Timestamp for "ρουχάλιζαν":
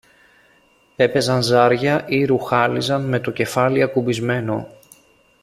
2.25-3.05